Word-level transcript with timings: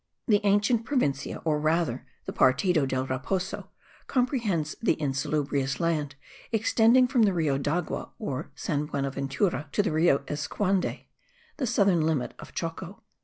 The 0.27 0.41
ancient 0.43 0.83
Provincia, 0.83 1.43
or 1.45 1.59
rather 1.59 2.07
the 2.25 2.33
Partido 2.33 2.87
del 2.87 3.05
Raposo, 3.05 3.67
comprehends 4.07 4.75
the 4.81 4.99
insalubrious 4.99 5.79
land 5.79 6.15
extending 6.51 7.07
from 7.07 7.21
the 7.21 7.33
Rio 7.33 7.59
Dagua, 7.59 8.09
or 8.17 8.51
San 8.55 8.87
Buenaventura, 8.87 9.69
to 9.71 9.83
the 9.83 9.91
Rio 9.91 10.23
Iscuande, 10.27 11.05
the 11.57 11.67
southern 11.67 12.01
limit 12.01 12.33
of 12.39 12.55
Choco.) 12.55 13.03